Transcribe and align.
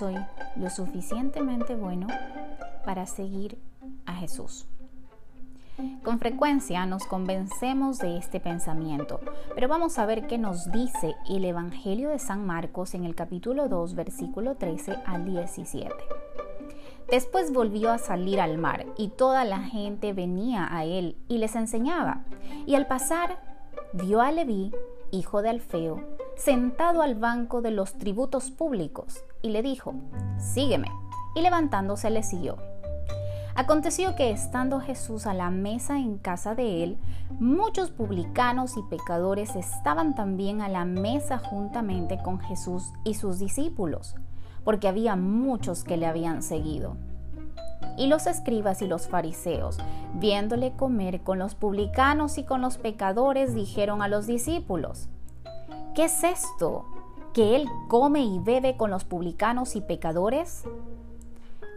soy 0.00 0.16
lo 0.56 0.70
suficientemente 0.70 1.76
bueno 1.76 2.06
para 2.86 3.04
seguir 3.04 3.58
a 4.06 4.14
Jesús. 4.14 4.66
Con 6.02 6.18
frecuencia 6.18 6.86
nos 6.86 7.04
convencemos 7.04 7.98
de 7.98 8.16
este 8.16 8.40
pensamiento, 8.40 9.20
pero 9.54 9.68
vamos 9.68 9.98
a 9.98 10.06
ver 10.06 10.26
qué 10.26 10.38
nos 10.38 10.72
dice 10.72 11.16
el 11.28 11.44
Evangelio 11.44 12.08
de 12.08 12.18
San 12.18 12.46
Marcos 12.46 12.94
en 12.94 13.04
el 13.04 13.14
capítulo 13.14 13.68
2, 13.68 13.94
versículo 13.94 14.54
13 14.54 14.96
al 15.04 15.26
17. 15.26 15.94
Después 17.10 17.52
volvió 17.52 17.90
a 17.90 17.98
salir 17.98 18.40
al 18.40 18.56
mar 18.56 18.86
y 18.96 19.08
toda 19.08 19.44
la 19.44 19.58
gente 19.58 20.14
venía 20.14 20.66
a 20.74 20.86
él 20.86 21.18
y 21.28 21.36
les 21.36 21.54
enseñaba. 21.56 22.22
Y 22.64 22.74
al 22.74 22.86
pasar, 22.86 23.38
vio 23.92 24.22
a 24.22 24.32
Leví, 24.32 24.72
hijo 25.10 25.42
de 25.42 25.50
Alfeo, 25.50 26.02
sentado 26.40 27.02
al 27.02 27.16
banco 27.16 27.60
de 27.60 27.70
los 27.70 27.98
tributos 27.98 28.50
públicos 28.50 29.22
y 29.42 29.50
le 29.50 29.62
dijo, 29.62 29.94
sígueme. 30.38 30.88
Y 31.34 31.42
levantándose 31.42 32.10
le 32.10 32.22
siguió. 32.22 32.56
Aconteció 33.54 34.16
que 34.16 34.30
estando 34.30 34.80
Jesús 34.80 35.26
a 35.26 35.34
la 35.34 35.50
mesa 35.50 35.98
en 35.98 36.16
casa 36.16 36.54
de 36.54 36.82
él, 36.82 36.98
muchos 37.38 37.90
publicanos 37.90 38.76
y 38.76 38.82
pecadores 38.82 39.54
estaban 39.54 40.14
también 40.14 40.62
a 40.62 40.68
la 40.68 40.84
mesa 40.84 41.38
juntamente 41.38 42.18
con 42.22 42.40
Jesús 42.40 42.92
y 43.04 43.14
sus 43.14 43.38
discípulos, 43.38 44.14
porque 44.64 44.88
había 44.88 45.16
muchos 45.16 45.84
que 45.84 45.98
le 45.98 46.06
habían 46.06 46.42
seguido. 46.42 46.96
Y 47.98 48.06
los 48.06 48.26
escribas 48.26 48.80
y 48.82 48.86
los 48.86 49.08
fariseos, 49.08 49.78
viéndole 50.14 50.72
comer 50.72 51.20
con 51.20 51.38
los 51.38 51.54
publicanos 51.54 52.38
y 52.38 52.44
con 52.44 52.62
los 52.62 52.78
pecadores, 52.78 53.54
dijeron 53.54 54.00
a 54.00 54.08
los 54.08 54.26
discípulos, 54.26 55.08
¿qué 55.94 56.04
es 56.04 56.24
esto? 56.24 56.84
¿Que 57.32 57.56
él 57.56 57.68
come 57.88 58.20
y 58.20 58.38
bebe 58.38 58.76
con 58.76 58.90
los 58.90 59.04
publicanos 59.04 59.76
y 59.76 59.80
pecadores? 59.80 60.64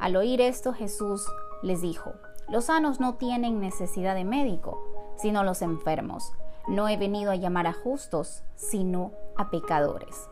Al 0.00 0.16
oír 0.16 0.40
esto 0.40 0.72
Jesús 0.72 1.26
les 1.62 1.80
dijo, 1.80 2.12
los 2.48 2.66
sanos 2.66 3.00
no 3.00 3.14
tienen 3.14 3.60
necesidad 3.60 4.14
de 4.14 4.24
médico, 4.24 4.82
sino 5.16 5.44
los 5.44 5.62
enfermos. 5.62 6.32
No 6.66 6.88
he 6.88 6.96
venido 6.96 7.30
a 7.30 7.36
llamar 7.36 7.66
a 7.66 7.72
justos, 7.72 8.42
sino 8.56 9.12
a 9.36 9.50
pecadores. 9.50 10.28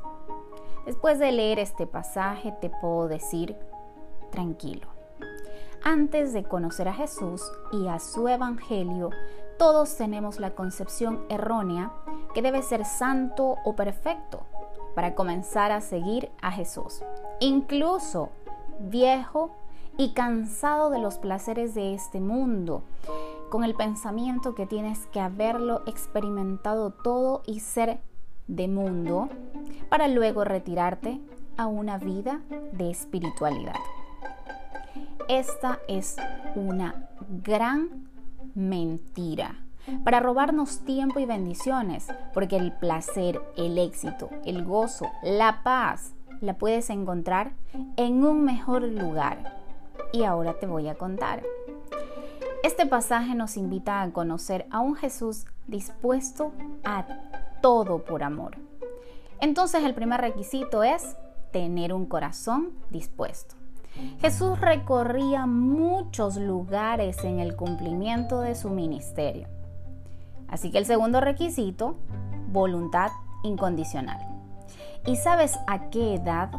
Después 0.84 1.18
de 1.18 1.33
leer 1.33 1.58
este 1.58 1.86
pasaje 1.86 2.52
te 2.61 2.70
puedo 2.70 3.08
decir, 3.08 3.56
tranquilo. 4.30 4.86
Antes 5.83 6.33
de 6.33 6.44
conocer 6.44 6.88
a 6.88 6.94
Jesús 6.94 7.42
y 7.72 7.88
a 7.88 7.98
su 7.98 8.28
Evangelio, 8.28 9.11
todos 9.58 9.96
tenemos 9.96 10.38
la 10.38 10.55
concepción 10.55 11.24
errónea 11.28 11.92
que 12.37 12.42
debe 12.42 12.61
ser 12.61 12.84
santo 12.84 13.56
o 13.65 13.73
perfecto 13.77 14.42
para 14.95 15.15
comenzar 15.15 15.73
a 15.73 15.81
seguir 15.81 16.31
a 16.42 16.53
Jesús. 16.53 17.03
Incluso 17.41 18.29
viejo 18.79 19.56
y 19.97 20.12
cansado 20.12 20.91
de 20.91 20.98
los 20.98 21.17
placeres 21.17 21.75
de 21.75 21.95
este 21.95 22.20
mundo, 22.20 22.83
con 23.48 23.64
el 23.64 23.75
pensamiento 23.75 24.55
que 24.55 24.67
tienes 24.67 25.07
que 25.07 25.19
haberlo 25.19 25.81
experimentado 25.87 26.91
todo 26.91 27.41
y 27.47 27.61
ser 27.61 28.01
de 28.48 28.69
mundo, 28.69 29.31
para 29.89 30.07
luego 30.07 30.45
retirarte 30.45 31.19
a 31.57 31.67
una 31.67 31.97
vida 31.97 32.42
de 32.73 32.91
espiritualidad. 32.91 33.81
Esta 35.27 35.79
es 35.89 36.17
una 36.55 37.09
gran 37.42 38.11
mentira 38.55 39.66
para 40.05 40.20
robarnos 40.20 40.81
tiempo 40.81 41.19
y 41.19 41.27
bendiciones, 41.27 42.06
porque 42.34 42.56
el 42.56 42.73
placer, 42.73 43.41
el 43.56 43.79
éxito, 43.79 44.31
el 44.45 44.65
gozo, 44.65 45.11
la 45.23 45.62
paz, 45.62 46.12
la 46.41 46.55
puedes 46.55 46.91
encontrar 46.91 47.53
en 47.97 48.25
un 48.25 48.45
mejor 48.45 48.83
lugar 48.83 49.55
y 50.12 50.25
ahora 50.25 50.55
te 50.55 50.67
voy 50.67 50.89
a 50.89 50.95
contar. 50.95 51.42
Este 52.63 52.86
pasaje 52.86 53.35
nos 53.35 53.57
invita 53.57 54.02
a 54.02 54.11
conocer 54.11 54.67
a 54.70 54.80
un 54.80 54.96
Jesús 54.96 55.46
dispuesto 55.67 56.52
a 56.85 57.07
todo 57.61 58.05
por 58.05 58.23
amor. 58.23 58.57
Entonces 59.41 59.85
el 59.85 59.95
primer 59.95 60.20
requisito 60.20 60.83
es 60.83 61.17
tener 61.52 61.92
un 61.92 62.07
corazón 62.07 62.73
dispuesto. 62.91 63.55
Jesús 64.20 64.61
recorría 64.61 65.46
muchos 65.46 66.36
lugares 66.36 67.25
en 67.25 67.41
el 67.41 67.57
cumplimiento 67.57 68.41
de 68.41 68.55
su 68.55 68.70
ministerio. 68.70 69.48
Así 70.48 70.70
que 70.70 70.79
el 70.79 70.86
segundo 70.86 71.20
requisito, 71.20 71.96
voluntad 72.52 73.11
incondicional. 73.42 74.18
¿Y 75.07 75.17
sabes 75.17 75.58
a 75.67 75.90
qué 75.90 76.14
edad? 76.14 76.51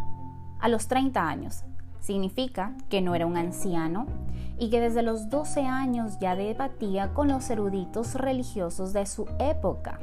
A 0.59 0.69
los 0.69 0.87
30 0.87 1.27
años. 1.27 1.63
Significa 1.99 2.73
que 2.89 3.01
no 3.01 3.15
era 3.15 3.25
un 3.25 3.37
anciano 3.37 4.07
y 4.57 4.69
que 4.69 4.79
desde 4.79 5.03
los 5.03 5.29
12 5.29 5.65
años 5.65 6.17
ya 6.19 6.35
debatía 6.35 7.13
con 7.13 7.27
los 7.27 7.49
eruditos 7.49 8.15
religiosos 8.15 8.93
de 8.93 9.05
su 9.05 9.27
época. 9.39 9.99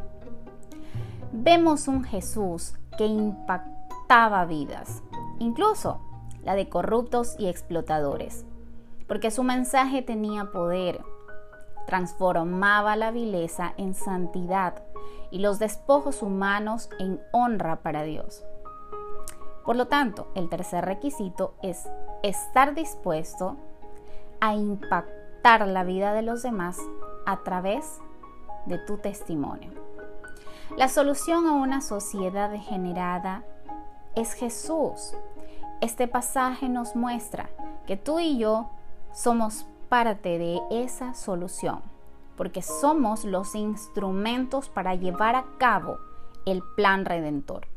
Vemos 1.33 1.89
un 1.89 2.05
Jesús 2.05 2.75
que 2.97 3.07
impactaba 3.07 4.45
vidas, 4.45 5.03
incluso 5.39 6.01
la 6.45 6.55
de 6.55 6.69
corruptos 6.69 7.35
y 7.39 7.47
explotadores, 7.49 8.45
porque 9.09 9.31
su 9.31 9.43
mensaje 9.43 10.03
tenía 10.03 10.53
poder, 10.53 11.01
transformaba 11.87 12.97
la 12.97 13.11
vileza 13.11 13.75
en 13.77 13.95
santidad 13.95 14.83
y 15.31 15.39
los 15.39 15.59
despojos 15.59 16.23
humanos 16.23 16.89
en 16.99 17.21
honra 17.33 17.77
para 17.83 18.03
Dios. 18.03 18.45
Por 19.65 19.77
lo 19.77 19.89
tanto, 19.89 20.29
el 20.35 20.49
tercer 20.49 20.85
requisito 20.85 21.55
es 21.63 21.89
estar 22.23 22.75
dispuesto 22.75 23.57
a 24.41 24.55
impactar 24.55 25.67
la 25.67 25.85
vida 25.85 26.13
de 26.13 26.23
los 26.23 26.43
demás 26.43 26.79
a 27.27 27.43
través 27.43 27.99
de 28.67 28.79
tu 28.79 28.99
testimonio. 28.99 29.73
La 30.77 30.89
solución 30.89 31.47
a 31.47 31.53
una 31.53 31.81
sociedad 31.81 32.51
degenerada 32.51 33.45
es 34.15 34.33
Jesús. 34.33 35.15
Este 35.81 36.09
pasaje 36.09 36.69
nos 36.69 36.97
muestra 36.97 37.49
que 37.87 37.97
tú 37.97 38.19
y 38.19 38.39
yo 38.39 38.71
somos 39.13 39.67
parte 39.95 40.41
de 40.41 40.61
esa 40.73 41.15
solución, 41.15 41.81
porque 42.37 42.63
somos 42.63 43.25
los 43.25 43.55
instrumentos 43.55 44.69
para 44.69 44.97
llevar 44.97 45.37
a 45.37 45.45
cabo 45.57 45.99
el 46.47 46.65
plan 46.75 47.05
redentor. 47.05 47.69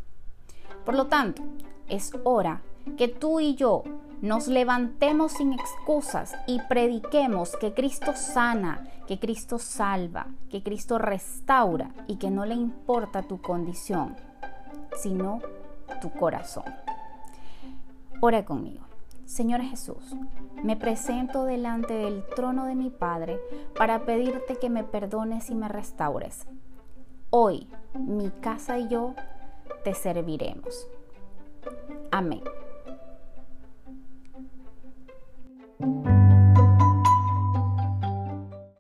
Por 0.84 0.96
lo 0.96 1.06
tanto, 1.06 1.44
es 1.88 2.12
hora 2.24 2.62
que 2.98 3.08
tú 3.08 3.40
y 3.40 3.54
yo 3.54 3.84
nos 4.24 4.48
levantemos 4.48 5.34
sin 5.34 5.54
excusas 5.54 6.34
y 6.48 6.60
prediquemos 6.68 7.56
que 7.56 7.76
Cristo 7.76 8.14
sana, 8.16 8.90
que 9.08 9.20
Cristo 9.20 9.60
salva, 9.60 10.26
que 10.50 10.64
Cristo 10.64 10.98
restaura 10.98 11.92
y 12.08 12.16
que 12.16 12.32
no 12.32 12.48
le 12.48 12.56
importa 12.56 13.22
tu 13.22 13.40
condición, 13.44 14.16
sino 14.96 15.40
tu 16.02 16.10
corazón. 16.10 16.66
Ora 18.22 18.44
conmigo. 18.44 18.87
Señor 19.28 19.62
Jesús, 19.62 20.16
me 20.64 20.78
presento 20.78 21.44
delante 21.44 21.94
del 21.94 22.24
trono 22.34 22.66
de 22.66 22.76
mi 22.76 22.90
Padre 22.90 23.40
para 23.78 24.06
pedirte 24.06 24.56
que 24.56 24.70
me 24.70 24.86
perdones 24.86 25.50
y 25.50 25.56
me 25.56 25.68
restaures. 25.68 26.48
Hoy 27.30 27.68
mi 27.94 28.30
casa 28.30 28.80
y 28.80 28.88
yo 28.88 29.14
te 29.84 29.94
serviremos. 29.94 30.88
Amém. 32.10 32.42